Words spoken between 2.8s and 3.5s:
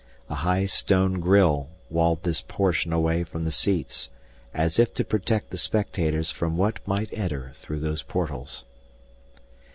away from